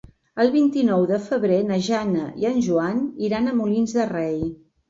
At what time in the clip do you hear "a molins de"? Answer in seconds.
3.47-4.09